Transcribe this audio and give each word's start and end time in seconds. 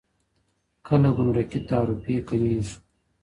کله 0.87 1.09
ګمرکي 1.17 1.59
تعرفې 1.69 2.15
کمیږي؟ 2.27 2.73